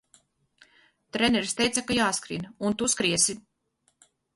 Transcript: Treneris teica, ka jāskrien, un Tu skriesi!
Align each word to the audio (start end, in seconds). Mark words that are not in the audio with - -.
Treneris 1.19 1.55
teica, 1.61 1.85
ka 1.91 2.01
jāskrien, 2.01 2.51
un 2.67 2.79
Tu 2.83 2.93
skriesi! 2.97 3.41